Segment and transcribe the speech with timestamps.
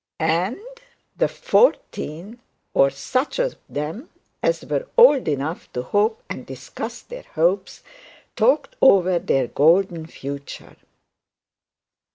[0.19, 0.57] 'And
[1.15, 2.39] the 'fourteen'
[2.73, 4.09] or such of them
[4.41, 7.83] as were old enough to hope and discuss their hopes,
[8.35, 10.75] talked over their golden future.